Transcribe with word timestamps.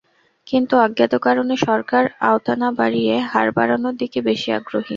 কিন্তু 0.47 0.73
অজ্ঞাত 0.77 1.13
কারণে 1.25 1.55
সরকার 1.67 2.03
আওতা 2.29 2.53
না 2.55 2.69
বাড়িয়ে 2.79 3.13
হার 3.31 3.47
বাড়ানোর 3.57 3.95
দিকে 4.01 4.19
বেশি 4.29 4.49
আগ্রহী। 4.51 4.89